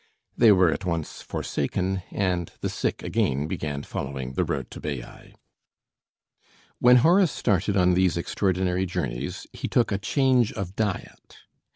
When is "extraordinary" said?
8.17-8.87